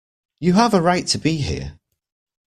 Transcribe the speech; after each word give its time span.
You 0.39 0.53
have 0.53 0.73
a 0.73 0.81
right 0.81 1.05
to 1.05 1.19
be 1.19 1.37
here. 1.37 1.77